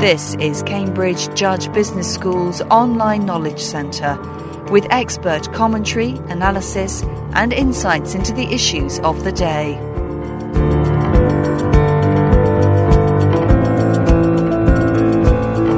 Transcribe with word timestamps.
This 0.00 0.36
is 0.36 0.62
Cambridge 0.62 1.34
Judge 1.34 1.72
Business 1.72 2.14
School's 2.14 2.60
online 2.62 3.26
knowledge 3.26 3.60
centre 3.60 4.16
with 4.70 4.86
expert 4.90 5.52
commentary, 5.52 6.10
analysis, 6.28 7.02
and 7.32 7.52
insights 7.52 8.14
into 8.14 8.32
the 8.32 8.46
issues 8.52 9.00
of 9.00 9.24
the 9.24 9.32
day. 9.32 9.95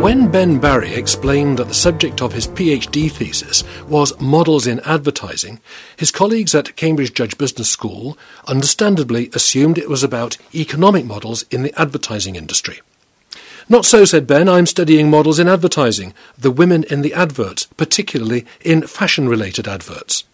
When 0.09 0.31
Ben 0.31 0.59
Barry 0.59 0.95
explained 0.95 1.59
that 1.59 1.69
the 1.69 1.75
subject 1.75 2.23
of 2.23 2.33
his 2.33 2.49
PhD 2.49 3.13
thesis 3.13 3.63
was 3.87 4.19
models 4.19 4.67
in 4.67 4.81
advertising, 4.81 5.61
his 5.99 6.11
colleagues 6.11 6.55
at 6.55 6.77
Cambridge 6.77 7.13
Judge 7.13 7.37
Business 7.37 7.69
School 7.69 8.17
understandably 8.47 9.29
assumed 9.35 9.77
it 9.77 9.91
was 9.91 10.03
about 10.03 10.39
economic 10.55 11.05
models 11.05 11.45
in 11.51 11.63
the 11.63 11.79
advertising 11.79 12.37
industry. 12.37 12.81
Not 13.69 13.85
so, 13.85 14.07
said 14.07 14.27
Ben, 14.27 14.49
I'm 14.49 14.65
studying 14.65 15.11
models 15.11 15.39
in 15.39 15.47
advertising, 15.47 16.15
the 16.39 16.51
women 16.51 16.85
in 16.85 17.03
the 17.03 17.13
adverts, 17.13 17.67
particularly 17.77 18.47
in 18.63 18.87
fashion 18.87 19.29
related 19.29 19.69
adverts. 19.69 20.25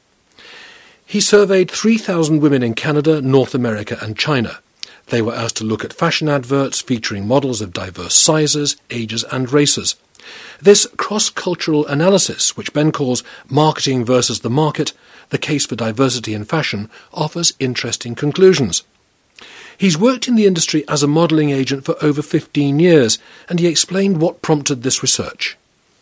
He 1.04 1.20
surveyed 1.20 1.68
3,000 1.68 2.38
women 2.38 2.62
in 2.62 2.74
Canada, 2.74 3.20
North 3.20 3.56
America, 3.56 3.98
and 4.01 4.16
China. 4.16 4.60
They 5.08 5.22
were 5.22 5.34
asked 5.34 5.56
to 5.56 5.64
look 5.64 5.84
at 5.84 5.92
fashion 5.92 6.28
adverts 6.28 6.80
featuring 6.80 7.26
models 7.26 7.60
of 7.60 7.72
diverse 7.72 8.14
sizes, 8.14 8.76
ages, 8.90 9.24
and 9.30 9.52
races. 9.52 9.96
This 10.60 10.86
cross 10.96 11.28
cultural 11.28 11.86
analysis, 11.86 12.56
which 12.56 12.72
Ben 12.72 12.92
calls 12.92 13.22
marketing 13.48 14.04
versus 14.04 14.40
the 14.40 14.50
market, 14.50 14.92
the 15.30 15.38
case 15.38 15.66
for 15.66 15.76
diversity 15.76 16.34
in 16.34 16.45
fashion, 16.45 16.90
offers 17.12 17.52
interesting 17.59 18.14
conclusions. 18.14 18.84
He's 19.76 19.98
worked 19.98 20.29
in 20.29 20.37
the 20.37 20.46
industry 20.46 20.87
as 20.88 21.02
a 21.02 21.09
modelling 21.09 21.51
agent 21.51 21.84
for 21.84 21.96
over 22.02 22.23
15 22.23 22.79
years, 22.79 23.18
and 23.48 23.59
he 23.59 23.66
explained 23.66 24.20
what 24.20 24.42
prompted 24.42 24.82
this 24.82 25.02
research. 25.02 25.57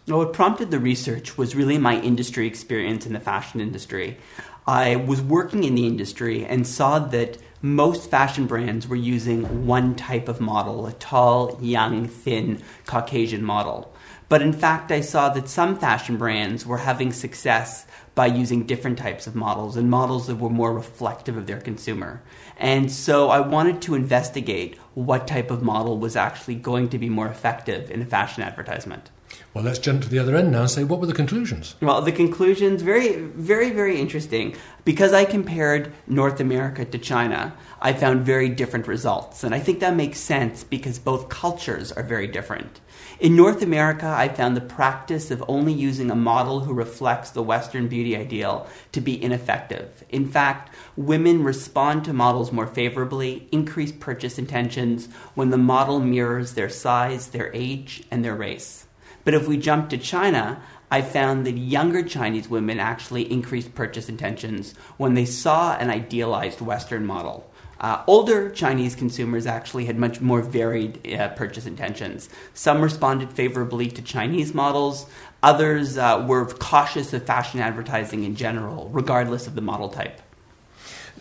what 0.07 0.33
prompted 0.33 0.71
the 0.71 0.79
research 0.79 1.39
was 1.39 1.57
really 1.57 1.79
my 1.79 2.01
industry 2.01 2.47
experience 2.47 3.07
in 3.07 3.15
the 3.15 3.21
fashion 3.21 3.61
industry. 3.61 4.19
I 4.67 4.97
was 4.97 5.23
working 5.23 5.65
in 5.65 5.75
the 5.75 5.87
industry 5.87 6.45
and 6.45 6.67
saw 6.67 6.99
that 6.99 7.39
most 7.63 8.11
fashion 8.11 8.47
brands 8.47 8.89
were 8.89 8.97
using 8.97 9.67
one 9.67 9.95
type 9.95 10.29
of 10.29 10.41
model 10.41 10.87
a 10.87 10.93
tall, 10.95 11.57
young, 11.63 12.09
thin 12.09 12.61
Caucasian 12.87 13.45
model. 13.45 13.95
But 14.29 14.43
in 14.43 14.53
fact, 14.53 14.91
I 14.91 15.01
saw 15.01 15.29
that 15.29 15.49
some 15.49 15.79
fashion 15.79 16.17
brands 16.17 16.67
were 16.67 16.79
having 16.79 17.13
success 17.13 17.87
by 18.15 18.27
using 18.27 18.65
different 18.65 18.99
types 18.99 19.27
of 19.27 19.37
models 19.37 19.77
and 19.77 19.89
models 19.89 20.27
that 20.27 20.37
were 20.37 20.51
more 20.51 20.73
reflective 20.73 21.37
of 21.37 21.47
their 21.47 21.61
consumer. 21.61 22.23
And 22.57 22.91
so 22.91 23.29
I 23.29 23.41
wanted 23.41 23.81
to 23.83 23.95
investigate 23.95 24.77
what 24.95 25.29
type 25.29 25.51
of 25.51 25.63
model 25.63 25.99
was 25.99 26.17
actually 26.17 26.57
going 26.57 26.89
to 26.89 26.99
be 26.99 27.09
more 27.09 27.29
effective 27.29 27.91
in 27.91 28.03
a 28.03 28.07
fashion 28.07 28.43
advertisement. 28.43 29.11
Well, 29.55 29.65
let's 29.65 29.79
jump 29.79 30.03
to 30.03 30.09
the 30.09 30.19
other 30.19 30.35
end 30.35 30.51
now 30.51 30.63
and 30.63 30.71
say 30.71 30.83
what 30.83 30.99
were 30.99 31.07
the 31.07 31.13
conclusions? 31.13 31.75
Well, 31.83 32.01
the 32.01 32.13
conclusions 32.13 32.81
very, 32.81 33.17
very, 33.17 33.71
very 33.71 34.01
interesting. 34.01 34.57
Because 34.85 35.13
I 35.13 35.25
compared 35.25 35.93
North 36.07 36.41
America 36.41 36.85
to 36.85 36.99
China, 36.99 37.55
I 37.81 37.93
found 37.93 38.25
very 38.25 38.49
different 38.49 38.89
results, 38.89 39.45
and 39.45 39.55
I 39.55 39.61
think 39.61 39.79
that 39.81 39.95
makes 39.95 40.19
sense 40.19 40.65
because 40.65 40.99
both 40.99 41.29
cultures 41.29 41.93
are 41.93 42.03
very 42.03 42.27
different. 42.27 42.81
In 43.21 43.37
North 43.37 43.63
America, 43.63 44.07
I 44.07 44.29
found 44.29 44.57
the 44.57 44.61
practice 44.61 45.31
of 45.31 45.45
only 45.47 45.73
using 45.73 46.11
a 46.11 46.17
model 46.17 46.61
who 46.61 46.73
reflects 46.73 47.31
the 47.31 47.43
Western 47.43 47.87
beauty 47.87 48.17
ideal 48.17 48.67
to 48.93 49.01
be 49.01 49.23
ineffective. 49.23 50.03
In 50.09 50.27
fact, 50.27 50.75
women 50.97 51.45
respond 51.45 52.05
to 52.07 52.13
models 52.13 52.51
more 52.51 52.67
favorably, 52.67 53.49
increase 53.53 53.93
purchase 53.93 54.39
intentions 54.39 55.09
when 55.35 55.51
the 55.51 55.59
model 55.59 56.01
mirrors 56.01 56.55
their 56.55 56.69
size, 56.71 57.29
their 57.29 57.53
age, 57.55 58.03
and 58.11 58.25
their 58.25 58.35
race. 58.35 58.87
But 59.25 59.35
if 59.35 59.47
we 59.47 59.57
jump 59.57 59.91
to 59.91 59.99
China, 59.99 60.63
I 60.91 61.01
found 61.01 61.47
that 61.47 61.57
younger 61.57 62.03
Chinese 62.03 62.49
women 62.49 62.79
actually 62.79 63.31
increased 63.31 63.75
purchase 63.75 64.09
intentions 64.09 64.75
when 64.99 65.15
they 65.15 65.25
saw 65.25 65.77
an 65.77 65.91
idealized 65.91 66.61
Western 66.61 67.07
model. 67.07 67.51
Uh, 67.81 68.05
older 68.07 68.49
Chinese 68.51 68.95
consumers 68.95 69.45
actually 69.47 69.87
had 69.87 69.99
much 69.99 70.21
more 70.21 70.41
varied 70.41 71.15
uh, 71.15 71.29
purchase 71.31 71.67
intentions. 71.67 72.29
Some 72.55 72.81
responded 72.81 73.33
favorably 73.33 73.89
to 73.89 74.03
Chinese 74.03 74.55
models, 74.55 75.07
others 75.43 75.99
uh, 75.99 76.25
were 76.29 76.47
cautious 76.47 77.13
of 77.13 77.25
fashion 77.25 77.59
advertising 77.59 78.23
in 78.23 78.37
general, 78.37 78.89
regardless 78.91 79.49
of 79.49 79.57
the 79.57 79.61
model 79.61 79.89
type. 79.89 80.21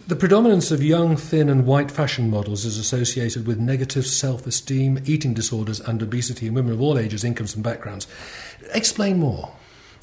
The 0.08 0.16
predominance 0.16 0.72
of 0.72 0.84
young, 0.84 1.16
thin, 1.16 1.48
and 1.48 1.66
white 1.66 1.92
fashion 1.92 2.30
models 2.30 2.66
is 2.66 2.78
associated 2.78 3.46
with 3.46 3.60
negative 3.60 4.06
self 4.06 4.46
esteem, 4.48 5.00
eating 5.06 5.34
disorders, 5.34 5.80
and 5.80 6.02
obesity 6.02 6.48
in 6.48 6.54
women 6.54 6.74
of 6.74 6.82
all 6.82 6.98
ages, 6.98 7.24
incomes, 7.24 7.56
and 7.56 7.64
backgrounds. 7.64 8.08
Explain 8.74 9.20
more. 9.20 9.54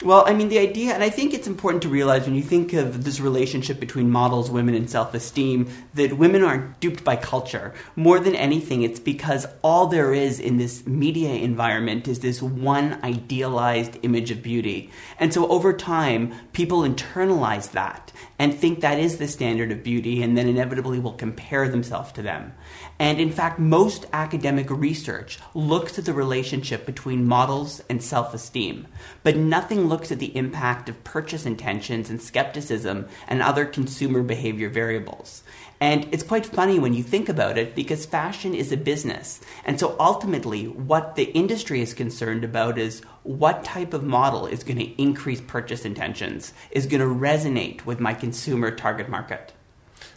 Well, 0.04 0.22
I 0.28 0.32
mean, 0.32 0.48
the 0.48 0.60
idea, 0.60 0.94
and 0.94 1.02
I 1.02 1.10
think 1.10 1.34
it's 1.34 1.48
important 1.48 1.82
to 1.82 1.88
realize 1.88 2.24
when 2.24 2.36
you 2.36 2.42
think 2.42 2.72
of 2.72 3.02
this 3.02 3.18
relationship 3.18 3.80
between 3.80 4.12
models, 4.12 4.48
women, 4.48 4.76
and 4.76 4.88
self 4.88 5.12
esteem, 5.12 5.68
that 5.94 6.12
women 6.12 6.44
aren't 6.44 6.78
duped 6.78 7.02
by 7.02 7.16
culture. 7.16 7.74
More 7.96 8.20
than 8.20 8.36
anything, 8.36 8.82
it's 8.82 9.00
because 9.00 9.44
all 9.60 9.88
there 9.88 10.14
is 10.14 10.38
in 10.38 10.56
this 10.56 10.86
media 10.86 11.30
environment 11.30 12.06
is 12.06 12.20
this 12.20 12.40
one 12.40 13.00
idealized 13.02 13.98
image 14.04 14.30
of 14.30 14.40
beauty. 14.40 14.88
And 15.18 15.34
so 15.34 15.48
over 15.48 15.72
time, 15.72 16.32
people 16.52 16.82
internalize 16.82 17.72
that 17.72 18.12
and 18.38 18.54
think 18.54 18.80
that 18.80 19.00
is 19.00 19.18
the 19.18 19.26
standard 19.26 19.72
of 19.72 19.82
beauty 19.82 20.22
and 20.22 20.38
then 20.38 20.46
inevitably 20.46 21.00
will 21.00 21.14
compare 21.14 21.68
themselves 21.68 22.12
to 22.12 22.22
them. 22.22 22.52
And 23.00 23.20
in 23.20 23.30
fact, 23.30 23.60
most 23.60 24.06
academic 24.12 24.70
research 24.70 25.38
looks 25.54 25.98
at 25.98 26.04
the 26.04 26.12
relationship 26.12 26.84
between 26.84 27.28
models 27.28 27.80
and 27.88 28.02
self 28.02 28.34
esteem, 28.34 28.88
but 29.22 29.36
nothing 29.36 29.86
looks 29.86 30.10
at 30.10 30.18
the 30.18 30.36
impact 30.36 30.88
of 30.88 31.04
purchase 31.04 31.46
intentions 31.46 32.10
and 32.10 32.20
skepticism 32.20 33.06
and 33.28 33.40
other 33.40 33.64
consumer 33.64 34.22
behavior 34.22 34.68
variables. 34.68 35.44
And 35.80 36.08
it's 36.10 36.24
quite 36.24 36.44
funny 36.44 36.80
when 36.80 36.92
you 36.92 37.04
think 37.04 37.28
about 37.28 37.56
it 37.56 37.76
because 37.76 38.04
fashion 38.04 38.52
is 38.52 38.72
a 38.72 38.76
business. 38.76 39.40
And 39.64 39.78
so 39.78 39.94
ultimately, 40.00 40.66
what 40.66 41.14
the 41.14 41.30
industry 41.32 41.80
is 41.80 41.94
concerned 41.94 42.42
about 42.42 42.78
is 42.78 43.00
what 43.22 43.62
type 43.62 43.94
of 43.94 44.02
model 44.02 44.46
is 44.46 44.64
going 44.64 44.78
to 44.78 45.00
increase 45.00 45.40
purchase 45.40 45.84
intentions, 45.84 46.52
is 46.72 46.86
going 46.86 47.00
to 47.00 47.06
resonate 47.06 47.86
with 47.86 48.00
my 48.00 48.12
consumer 48.12 48.72
target 48.72 49.08
market 49.08 49.52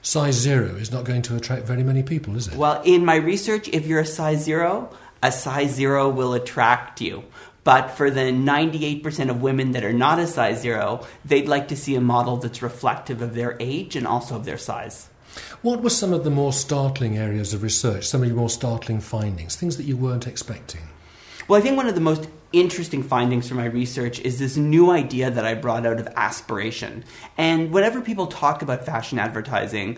size 0.02 0.36
zero 0.36 0.76
is 0.76 0.92
not 0.92 1.06
going 1.06 1.22
to 1.24 1.36
attract 1.36 1.66
very 1.66 1.84
many 1.84 2.04
people, 2.04 2.36
is 2.36 2.48
it? 2.48 2.56
Well, 2.56 2.82
in 2.84 3.06
my 3.06 3.16
research, 3.16 3.70
if 3.70 3.86
you're 3.86 4.00
a 4.00 4.06
size 4.06 4.44
zero, 4.44 4.90
a 5.22 5.32
size 5.32 5.72
zero 5.72 6.10
will 6.10 6.34
attract 6.34 7.02
you. 7.02 7.24
But 7.64 7.92
for 7.92 8.10
the 8.10 8.22
98% 8.22 9.30
of 9.30 9.42
women 9.42 9.74
that 9.74 9.84
are 9.84 9.94
not 9.94 10.18
a 10.18 10.26
size 10.26 10.62
zero, 10.62 11.06
they'd 11.24 11.48
like 11.48 11.68
to 11.68 11.76
see 11.76 11.96
a 11.96 12.02
model 12.02 12.38
that's 12.38 12.64
reflective 12.64 13.22
of 13.22 13.36
their 13.36 13.56
age 13.60 13.96
and 13.96 14.08
also 14.08 14.36
of 14.36 14.46
their 14.46 14.58
size. 14.58 15.10
What 15.62 15.82
were 15.82 15.92
some 15.92 16.12
of 16.12 16.24
the 16.24 16.32
more 16.32 16.54
startling 16.54 17.18
areas 17.18 17.54
of 17.54 17.62
research, 17.62 18.08
some 18.08 18.24
of 18.24 18.28
your 18.28 18.38
more 18.38 18.50
startling 18.50 19.00
findings, 19.00 19.56
things 19.56 19.78
that 19.78 19.84
you 19.84 19.96
weren't 19.96 20.28
expecting? 20.28 20.82
Well, 21.48 21.60
I 21.60 21.64
think 21.64 21.78
one 21.78 21.88
of 21.88 21.96
the 21.96 22.02
most 22.02 22.28
interesting 22.54 23.04
findings 23.04 23.48
from 23.48 23.58
my 23.58 23.66
research 23.66 24.20
is 24.20 24.40
this 24.40 24.58
new 24.58 24.92
idea 24.92 25.32
that 25.32 25.46
I 25.46 25.54
brought 25.54 25.86
out 25.86 26.00
of 26.00 26.08
aspiration. 26.16 27.04
And 27.38 27.72
whenever 27.72 28.02
people 28.02 28.28
talk 28.28 28.62
about 28.62 28.86
fashion 28.86 29.20
advertising, 29.20 29.98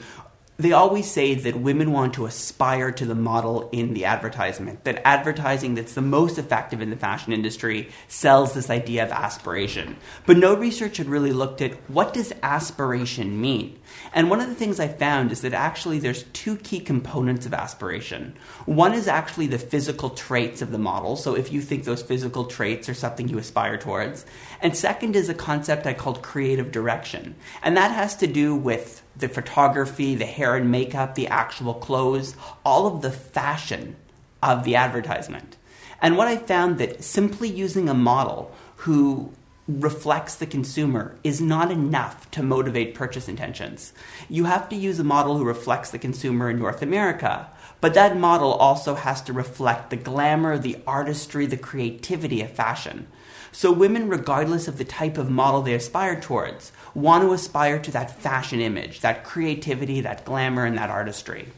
they 0.58 0.72
always 0.72 1.10
say 1.10 1.34
that 1.34 1.60
women 1.60 1.92
want 1.92 2.14
to 2.14 2.26
aspire 2.26 2.92
to 2.92 3.06
the 3.06 3.16
model 3.16 3.70
in 3.72 3.94
the 3.94 4.06
advertisement. 4.06 4.84
That 4.84 5.02
advertising 5.06 5.74
that's 5.74 5.96
the 5.96 6.02
most 6.02 6.38
effective 6.38 6.80
in 6.80 6.92
the 6.92 6.96
fashion 6.96 7.34
industry 7.34 7.90
sells 8.08 8.54
this 8.54 8.70
idea 8.70 9.04
of 9.04 9.12
aspiration. 9.12 9.98
But 10.28 10.38
no 10.38 10.56
research 10.56 10.98
had 10.98 11.08
really 11.08 11.34
looked 11.34 11.62
at 11.62 11.74
what 11.90 12.14
does 12.14 12.34
aspiration 12.44 13.42
mean? 13.42 13.80
And 14.14 14.30
one 14.30 14.42
of 14.42 14.48
the 14.48 14.56
things 14.56 14.80
I 14.80 14.88
found 14.88 15.32
is 15.32 15.42
that 15.42 15.54
actually 15.54 16.00
there's 16.00 16.24
two 16.34 16.58
key 16.58 16.80
components 16.80 17.46
of 17.46 17.54
aspiration. 17.54 18.36
One 18.66 18.94
is 18.94 19.08
actually 19.08 19.48
the 19.48 19.58
physical 19.60 20.12
traits 20.12 20.62
of 20.62 20.72
the 20.72 20.78
model. 20.78 21.16
So 21.16 21.36
if 21.36 21.52
you 21.52 21.62
think 21.62 21.84
those 21.84 22.04
physical 22.04 22.46
traits 22.46 22.88
are 22.90 22.94
something 22.94 23.28
you 23.28 23.40
aspire 23.40 23.78
towards. 23.78 24.26
And 24.62 24.78
second 24.78 25.16
is 25.16 25.30
a 25.30 25.34
concept 25.34 25.88
I 25.88 25.94
called 25.94 26.22
creative 26.22 26.72
direction. 26.72 27.36
And 27.64 27.76
that 27.76 27.92
has 27.92 28.16
to 28.18 28.28
do 28.28 28.56
with 28.56 29.03
the 29.16 29.30
photography, 29.30 30.16
the 30.16 30.26
hair 30.26 30.56
and 30.56 30.72
makeup, 30.72 31.16
the 31.16 31.28
actual 31.28 31.74
clothes, 31.74 32.36
all 32.66 32.88
of 32.88 33.02
the 33.02 33.12
fashion 33.12 33.96
of 34.42 34.64
the 34.64 34.76
advertisement. 34.76 35.58
And 36.02 36.18
what 36.18 36.28
I 36.28 36.38
found 36.38 36.80
that 36.80 37.04
simply 37.04 37.50
using 37.50 37.88
a 37.88 37.94
model 37.94 38.54
who 38.78 39.32
reflects 39.68 40.36
the 40.36 40.46
consumer 40.46 41.16
is 41.24 41.40
not 41.40 41.72
enough 41.72 42.30
to 42.32 42.44
motivate 42.44 42.94
purchase 42.94 43.30
intentions. 43.30 43.94
You 44.30 44.44
have 44.46 44.68
to 44.70 44.76
use 44.76 45.00
a 45.00 45.06
model 45.06 45.38
who 45.38 45.46
reflects 45.46 45.92
the 45.92 46.00
consumer 46.00 46.50
in 46.50 46.60
North 46.60 46.82
America, 46.82 47.50
but 47.84 47.96
that 47.96 48.16
model 48.16 48.54
also 48.54 48.96
has 48.96 49.22
to 49.24 49.34
reflect 49.34 49.90
the 49.90 49.98
glamour, 49.98 50.58
the 50.58 50.78
artistry, 50.88 51.46
the 51.46 51.58
creativity 51.58 52.42
of 52.42 52.50
fashion. 52.50 53.08
So 53.52 53.74
women, 53.74 54.08
regardless 54.08 54.70
of 54.70 54.78
the 54.78 54.86
type 54.86 55.18
of 55.18 55.30
model 55.30 55.62
they 55.62 55.74
aspire 55.74 56.18
towards, 56.18 56.72
want 56.96 57.26
to 57.26 57.34
aspire 57.34 57.80
to 57.80 57.92
that 57.92 58.22
fashion 58.22 58.62
image, 58.62 59.02
that 59.02 59.26
creativity, 59.26 60.00
that 60.00 60.24
glamour, 60.24 60.64
and 60.64 60.78
that 60.78 60.90
artistry. 60.90 61.50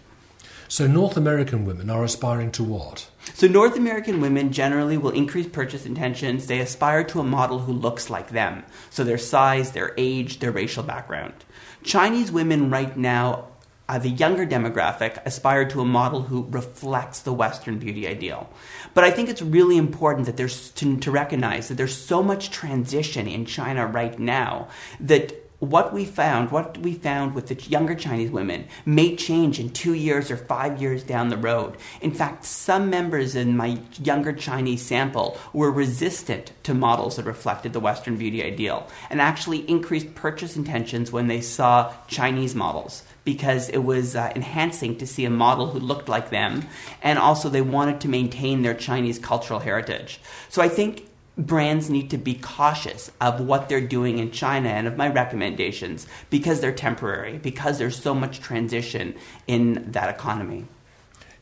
So 0.68 0.88
North 0.88 1.16
American 1.16 1.63
women 1.63 1.92
are 1.92 2.04
aspiring 2.04 2.51
to 2.54 2.63
what? 2.63 3.07
So 3.36 3.45
North 3.45 3.77
American 3.77 4.19
women 4.19 4.51
generally 4.51 4.98
will 4.98 5.12
increase 5.12 5.45
purchase 5.45 5.86
intentions. 5.86 6.48
They 6.48 6.60
aspire 6.60 7.04
to 7.04 7.19
a 7.19 7.24
model 7.24 7.60
who 7.60 7.72
looks 7.72 8.10
like 8.10 8.30
them. 8.30 8.63
So 8.89 9.04
their 9.04 9.19
size, 9.19 9.74
their 9.74 9.94
age, 9.95 10.39
their 10.39 10.51
racial 10.51 10.81
background. 10.81 11.36
Chinese 11.83 12.31
women 12.31 12.72
right 12.72 12.98
now 12.98 13.50
uh, 13.87 13.99
the 13.99 14.09
younger 14.09 14.45
demographic 14.45 15.23
aspired 15.25 15.69
to 15.69 15.81
a 15.81 15.85
model 15.85 16.23
who 16.23 16.47
reflects 16.49 17.21
the 17.21 17.33
Western 17.33 17.77
beauty 17.77 18.07
ideal. 18.07 18.49
But 18.93 19.03
I 19.03 19.11
think 19.11 19.29
it's 19.29 19.41
really 19.41 19.77
important 19.77 20.25
that 20.25 20.37
there's 20.37 20.71
to, 20.71 20.97
to 20.97 21.11
recognize 21.11 21.67
that 21.67 21.75
there's 21.75 21.95
so 21.95 22.23
much 22.23 22.49
transition 22.49 23.27
in 23.27 23.45
China 23.45 23.85
right 23.85 24.17
now 24.17 24.69
that 24.99 25.41
what 25.59 25.93
we 25.93 26.03
found, 26.03 26.51
what 26.51 26.77
we 26.79 26.93
found 26.93 27.33
with 27.33 27.47
the 27.47 27.55
younger 27.69 27.95
Chinese 27.95 28.29
women 28.29 28.67
may 28.85 29.15
change 29.15 29.59
in 29.59 29.69
two 29.69 29.93
years 29.93 30.29
or 30.29 30.38
five 30.38 30.81
years 30.81 31.03
down 31.03 31.29
the 31.29 31.38
road. 31.38 31.77
In 32.01 32.11
fact, 32.11 32.45
some 32.45 32.89
members 32.89 33.35
in 33.35 33.55
my 33.55 33.79
younger 34.01 34.33
Chinese 34.33 34.85
sample 34.85 35.38
were 35.53 35.71
resistant 35.71 36.51
to 36.63 36.73
models 36.73 37.15
that 37.15 37.25
reflected 37.25 37.73
the 37.73 37.79
Western 37.79 38.17
beauty 38.17 38.43
ideal 38.43 38.88
and 39.09 39.21
actually 39.21 39.69
increased 39.69 40.13
purchase 40.13 40.55
intentions 40.55 41.11
when 41.11 41.27
they 41.27 41.41
saw 41.41 41.93
Chinese 42.07 42.53
models 42.53 43.03
because 43.25 43.68
it 43.69 43.80
was 43.80 44.16
uh, 44.16 44.31
enhancing 44.36 44.98
to 44.98 45.06
see 45.06 45.25
a 45.25 45.30
model 45.30 45.72
who 45.72 45.80
looked 45.80 46.07
like 46.07 46.30
them 46.30 46.66
and 47.01 47.19
also 47.19 47.50
they 47.50 47.62
wanted 47.62 48.00
to 48.00 48.07
maintain 48.07 48.62
their 48.62 48.74
Chinese 48.74 49.19
cultural 49.19 49.60
heritage. 49.60 50.19
So 50.48 50.62
I 50.62 50.69
think 50.69 51.10
brands 51.38 51.89
need 51.89 52.10
to 52.12 52.18
be 52.18 52.36
cautious 52.36 53.12
of 53.19 53.42
what 53.42 53.68
they're 53.68 53.81
doing 53.81 54.19
in 54.19 54.31
China 54.31 54.69
and 54.69 54.88
of 54.88 54.95
my 54.95 55.10
recommendations 55.10 56.07
because 56.30 56.62
they're 56.62 56.72
temporary, 56.72 57.38
because 57.38 57.77
there's 57.77 58.01
so 58.01 58.16
much 58.16 58.39
transition 58.39 59.16
in 59.48 59.92
that 59.92 60.10
economy. 60.10 60.66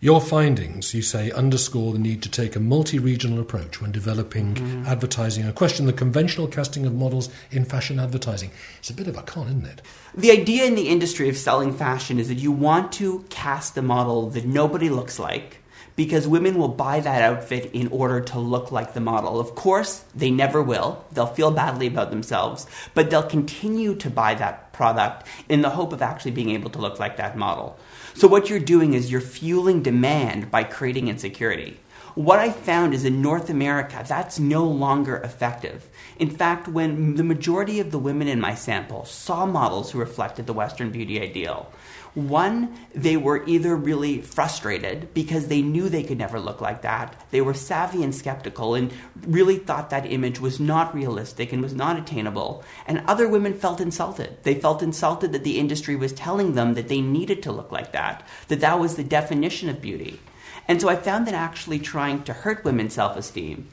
Your 0.03 0.19
findings, 0.19 0.93
you 0.93 1.01
say, 1.01 1.31
underscore 1.31 1.93
the 1.93 1.97
need 1.97 2.21
to 2.23 2.29
take 2.29 2.57
a 2.57 2.59
multi 2.59 2.99
regional 2.99 3.39
approach 3.39 3.79
when 3.79 3.93
developing 3.93 4.53
mm-hmm. 4.53 4.85
advertising 4.85 5.45
and 5.45 5.55
question 5.55 5.85
the 5.85 5.93
conventional 5.93 6.49
casting 6.49 6.85
of 6.85 6.93
models 6.93 7.29
in 7.51 7.63
fashion 7.63 8.01
advertising. 8.01 8.51
It's 8.79 8.89
a 8.89 8.93
bit 8.93 9.07
of 9.07 9.15
a 9.17 9.21
con, 9.21 9.47
isn't 9.47 9.65
it? 9.65 9.81
The 10.13 10.31
idea 10.31 10.65
in 10.65 10.75
the 10.75 10.89
industry 10.89 11.29
of 11.29 11.37
selling 11.37 11.71
fashion 11.71 12.19
is 12.19 12.27
that 12.27 12.35
you 12.35 12.51
want 12.51 12.91
to 12.99 13.23
cast 13.29 13.77
a 13.77 13.81
model 13.81 14.29
that 14.31 14.43
nobody 14.43 14.89
looks 14.89 15.19
like 15.19 15.59
because 15.95 16.27
women 16.27 16.57
will 16.57 16.67
buy 16.67 16.99
that 16.99 17.21
outfit 17.21 17.71
in 17.71 17.87
order 17.87 18.19
to 18.19 18.39
look 18.39 18.73
like 18.73 18.93
the 18.93 18.99
model. 18.99 19.39
Of 19.39 19.55
course, 19.55 20.03
they 20.13 20.31
never 20.31 20.61
will. 20.61 21.05
They'll 21.13 21.27
feel 21.27 21.51
badly 21.51 21.87
about 21.87 22.09
themselves, 22.09 22.67
but 22.93 23.09
they'll 23.09 23.23
continue 23.23 23.95
to 23.95 24.09
buy 24.09 24.35
that 24.35 24.73
product 24.73 25.27
in 25.47 25.61
the 25.61 25.69
hope 25.69 25.93
of 25.93 26.01
actually 26.01 26.31
being 26.31 26.49
able 26.49 26.71
to 26.71 26.79
look 26.79 26.99
like 26.99 27.15
that 27.15 27.37
model. 27.37 27.79
So, 28.15 28.27
what 28.27 28.49
you're 28.49 28.59
doing 28.59 28.93
is 28.93 29.11
you're 29.11 29.21
fueling 29.21 29.81
demand 29.81 30.51
by 30.51 30.63
creating 30.63 31.07
insecurity. 31.07 31.79
What 32.15 32.37
I 32.37 32.51
found 32.51 32.93
is 32.93 33.05
in 33.05 33.23
North 33.23 33.49
America, 33.49 34.05
that's 34.07 34.39
no 34.39 34.65
longer 34.65 35.17
effective. 35.17 35.89
In 36.19 36.29
fact, 36.29 36.67
when 36.67 37.15
the 37.15 37.23
majority 37.23 37.79
of 37.79 37.89
the 37.89 37.97
women 37.97 38.27
in 38.27 38.39
my 38.39 38.53
sample 38.53 39.03
saw 39.05 39.47
models 39.47 39.89
who 39.89 39.97
reflected 39.97 40.45
the 40.45 40.53
Western 40.53 40.91
beauty 40.91 41.19
ideal, 41.19 41.71
one, 42.15 42.77
they 42.93 43.17
were 43.17 43.43
either 43.47 43.75
really 43.75 44.21
frustrated 44.21 45.13
because 45.13 45.47
they 45.47 45.61
knew 45.61 45.89
they 45.89 46.03
could 46.03 46.17
never 46.17 46.39
look 46.39 46.61
like 46.61 46.83
that. 46.83 47.25
They 47.31 47.41
were 47.41 47.55
savvy 47.55 48.03
and 48.03 48.13
skeptical 48.13 48.75
and 48.75 48.93
really 49.25 49.57
thought 49.57 49.89
that 49.89 50.05
image 50.05 50.39
was 50.39 50.59
not 50.59 50.93
realistic 50.93 51.51
and 51.51 51.61
was 51.61 51.73
not 51.73 51.97
attainable. 51.97 52.63
And 52.85 53.03
other 53.07 53.27
women 53.27 53.53
felt 53.55 53.81
insulted. 53.81 54.37
They 54.43 54.59
felt 54.59 54.83
insulted 54.83 55.31
that 55.31 55.43
the 55.43 55.57
industry 55.57 55.95
was 55.95 56.13
telling 56.13 56.53
them 56.53 56.75
that 56.75 56.87
they 56.87 57.01
needed 57.01 57.41
to 57.43 57.51
look 57.51 57.71
like 57.71 57.93
that, 57.93 58.27
that 58.47 58.59
that 58.59 58.79
was 58.79 58.95
the 58.95 59.03
definition 59.03 59.69
of 59.69 59.81
beauty. 59.81 60.19
And 60.67 60.79
so 60.79 60.89
I 60.89 60.95
found 60.95 61.27
that 61.27 61.33
actually 61.33 61.79
trying 61.79 62.23
to 62.23 62.33
hurt 62.33 62.63
women's 62.63 62.93
self 62.93 63.17
esteem 63.17 63.67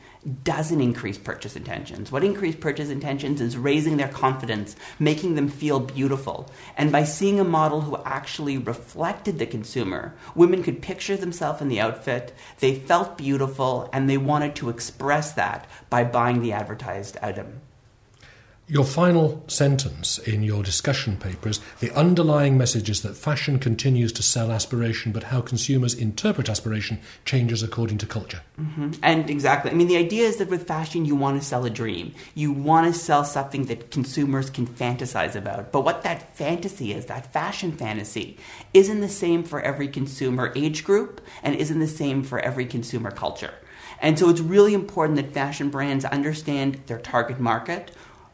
doesn't 0.44 0.81
increase 0.81 1.16
purchase 1.16 1.56
intentions. 1.56 2.12
What 2.12 2.25
increased 2.25 2.60
purchase 2.60 2.90
intentions 2.90 3.40
is 3.40 3.56
raising 3.56 3.96
their 3.96 4.08
confidence, 4.08 4.76
making 4.98 5.34
them 5.34 5.48
feel 5.48 5.81
beautiful. 5.81 6.50
And 6.76 6.92
by 6.92 7.04
seeing 7.04 7.40
a 7.40 7.44
model 7.44 7.81
who 7.81 7.96
actually 8.04 8.58
reflected 8.58 9.38
the 9.38 9.46
consumer, 9.46 10.14
women 10.34 10.62
could 10.62 10.82
picture 10.82 11.16
themselves 11.16 11.62
in 11.62 11.69
the 11.69 11.81
outfit, 11.81 12.34
they 12.58 12.75
felt 12.75 13.16
beautiful, 13.16 13.88
and 13.92 14.10
they 14.10 14.19
wanted 14.19 14.54
to 14.56 14.69
express 14.69 15.32
that 15.32 15.66
by 15.88 16.04
buying 16.04 16.42
the 16.42 16.52
advertised 16.52 17.16
item. 17.22 17.62
Your 18.70 18.84
final 18.84 19.43
sentence 19.49 20.19
in 20.19 20.44
your 20.44 20.62
discussion 20.62 21.17
papers 21.17 21.58
the 21.81 21.90
underlying 21.90 22.56
message 22.56 22.88
is 22.88 23.02
that 23.02 23.17
fashion 23.17 23.58
continues 23.58 24.12
to 24.12 24.22
sell 24.22 24.52
aspiration, 24.52 25.11
but 25.11 25.25
how 25.25 25.40
consumers 25.40 25.93
interpret 25.93 26.49
aspiration 26.49 27.00
changes 27.25 27.64
according 27.64 27.99
to 27.99 28.06
culture. 28.06 28.43
Mm-hmm. 28.61 28.93
And 29.02 29.28
exactly. 29.28 29.72
I 29.72 29.75
mean, 29.75 29.88
the 29.88 29.96
idea 29.96 30.28
is 30.28 30.37
that 30.37 30.50
with 30.50 30.69
fashion, 30.69 31.05
you 31.05 31.17
want 31.17 31.40
to 31.43 31.44
sell 31.44 31.64
a 31.64 31.70
dream. 31.70 32.14
You 32.37 32.52
want 32.52 32.87
to 32.87 32.96
sell 32.96 33.25
something 33.25 33.64
that 33.64 33.90
consumers 33.90 34.50
can 34.50 34.69
fantasize 34.69 35.34
about. 35.34 35.73
But 35.73 35.81
what 35.81 36.02
that 36.05 36.37
fantasy 36.37 36.93
is, 36.93 37.06
that 37.06 37.32
fashion 37.32 37.73
fantasy, 37.73 38.38
isn't 38.73 39.00
the 39.00 39.08
same 39.08 39.43
for 39.43 39.61
every 39.61 39.88
consumer 39.88 40.52
age 40.55 40.84
group 40.84 41.20
and 41.43 41.56
isn't 41.56 41.81
the 41.81 41.88
same 41.88 42.23
for 42.23 42.38
every 42.38 42.66
consumer 42.66 43.11
culture. 43.11 43.55
And 44.00 44.16
so 44.16 44.28
it's 44.28 44.40
really 44.40 44.75
important 44.75 45.16
that 45.16 45.34
fashion 45.34 45.70
brands 45.70 46.05
understand 46.05 46.81
their 46.87 47.00
target 47.00 47.40
market 47.40 47.90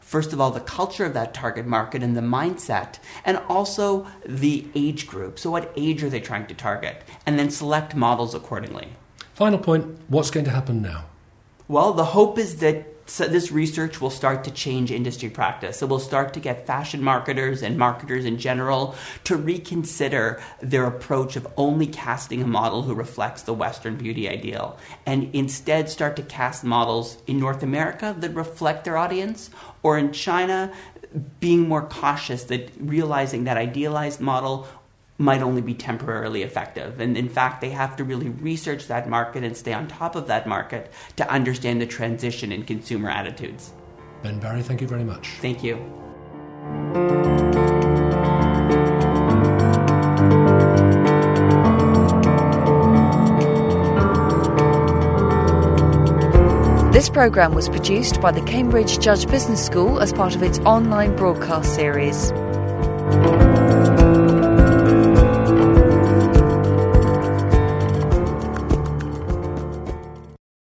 first 0.07 0.31
of 0.31 0.39
all, 0.39 0.51
the 0.51 0.61
culture 0.61 1.05
of 1.05 1.13
that 1.13 1.33
target 1.33 1.65
market 1.65 2.01
and 2.01 2.15
the 2.15 2.21
mindset, 2.21 2.97
and 3.25 3.37
also 3.49 4.07
the 4.25 4.65
age 4.73 5.05
group. 5.05 5.37
So, 5.37 5.51
what 5.51 5.71
age 5.75 6.01
are 6.03 6.09
they 6.09 6.21
trying 6.21 6.47
to 6.47 6.53
target? 6.53 7.03
And 7.25 7.37
then 7.37 7.49
select 7.49 7.93
models 7.93 8.33
accordingly. 8.33 8.87
Final 9.33 9.59
point 9.59 9.99
what's 10.07 10.31
going 10.31 10.45
to 10.45 10.51
happen 10.51 10.81
now? 10.81 11.05
Well, 11.67 11.91
the 11.93 12.05
hope 12.05 12.39
is 12.39 12.57
that 12.57 12.87
so 13.07 13.25
this 13.27 13.51
research 13.51 14.01
will 14.01 14.09
start 14.09 14.43
to 14.43 14.51
change 14.51 14.91
industry 14.91 15.29
practice. 15.29 15.77
So 15.77 15.87
we'll 15.87 15.99
start 15.99 16.33
to 16.33 16.39
get 16.39 16.67
fashion 16.67 17.01
marketers 17.01 17.61
and 17.63 17.77
marketers 17.77 18.25
in 18.25 18.37
general 18.37 18.95
to 19.23 19.35
reconsider 19.35 20.41
their 20.61 20.85
approach 20.85 21.35
of 21.35 21.47
only 21.55 21.87
casting 21.87 22.41
a 22.41 22.47
model 22.47 22.83
who 22.83 22.93
reflects 22.93 23.43
the 23.43 23.53
Western 23.53 23.95
beauty 23.95 24.27
ideal 24.27 24.77
and 25.05 25.33
instead 25.33 25.89
start 25.89 26.15
to 26.17 26.21
cast 26.21 26.63
models 26.63 27.17
in 27.27 27.39
North 27.39 27.63
America 27.63 28.15
that 28.19 28.33
reflect 28.33 28.83
their 28.83 28.97
audience 28.97 29.49
or 29.83 29.97
in 29.97 30.11
China 30.11 30.71
being 31.39 31.67
more 31.67 31.83
cautious 31.83 32.43
that 32.45 32.71
realizing 32.79 33.45
that 33.45 33.57
idealized 33.57 34.19
model 34.19 34.67
might 35.17 35.41
only 35.41 35.61
be 35.61 35.73
temporarily 35.73 36.43
effective. 36.43 36.99
And 36.99 37.17
in 37.17 37.29
fact, 37.29 37.61
they 37.61 37.69
have 37.71 37.95
to 37.97 38.03
really 38.03 38.29
research 38.29 38.87
that 38.87 39.09
market 39.09 39.43
and 39.43 39.57
stay 39.57 39.73
on 39.73 39.87
top 39.87 40.15
of 40.15 40.27
that 40.27 40.47
market 40.47 40.91
to 41.15 41.29
understand 41.29 41.81
the 41.81 41.87
transition 41.87 42.51
in 42.51 42.63
consumer 42.63 43.09
attitudes. 43.09 43.73
Ben 44.23 44.39
Barry, 44.39 44.61
thank 44.61 44.81
you 44.81 44.87
very 44.87 45.03
much. 45.03 45.29
Thank 45.41 45.63
you. 45.63 45.75
This 56.91 57.09
programme 57.09 57.53
was 57.53 57.69
produced 57.69 58.21
by 58.21 58.31
the 58.31 58.41
Cambridge 58.41 58.99
Judge 58.99 59.27
Business 59.27 59.63
School 59.63 59.99
as 59.99 60.11
part 60.11 60.33
of 60.33 60.41
its 60.41 60.57
online 60.59 61.15
broadcast 61.15 61.75
series. 61.75 62.31